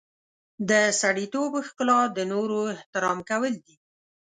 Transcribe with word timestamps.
د 0.69 0.71
سړیتوب 1.01 1.51
ښکلا 1.67 1.99
د 2.17 2.19
نورو 2.31 2.59
احترام 2.73 3.19
کول 3.29 3.53
دي. 3.65 3.75